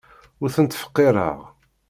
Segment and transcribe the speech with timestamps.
[0.41, 1.37] Ur ten-ttfeqqireɣ.